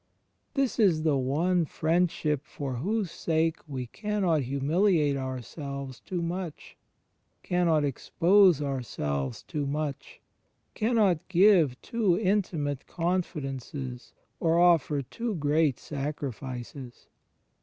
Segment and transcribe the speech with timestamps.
[0.55, 6.75] This is the one Friendship for whose sake we cannot hmniliate ourselves too much,
[7.43, 10.19] cannot expose ourselves too much,
[10.73, 17.05] cannot give too intimate confi dences or offer too great sacrifices.